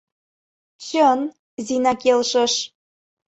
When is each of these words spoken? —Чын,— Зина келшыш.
—Чын,— 0.85 1.19
Зина 1.65 1.93
келшыш. 2.01 2.53